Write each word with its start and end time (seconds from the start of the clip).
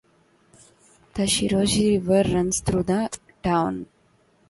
The 1.13 1.27
Shiroishi 1.27 1.99
River 1.99 2.33
runs 2.33 2.59
through 2.61 2.81
the 2.81 3.15
town. 3.43 3.85